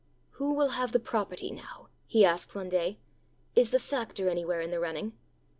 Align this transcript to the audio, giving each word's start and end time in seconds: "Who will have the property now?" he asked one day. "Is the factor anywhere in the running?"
"Who 0.31 0.53
will 0.55 0.69
have 0.69 0.93
the 0.93 0.99
property 0.99 1.51
now?" 1.51 1.89
he 2.07 2.25
asked 2.25 2.55
one 2.55 2.69
day. 2.69 2.97
"Is 3.55 3.69
the 3.69 3.77
factor 3.79 4.29
anywhere 4.29 4.59
in 4.59 4.71
the 4.71 4.79
running?" 4.79 5.13